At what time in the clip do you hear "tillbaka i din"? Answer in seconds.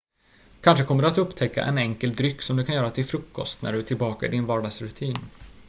3.83-4.45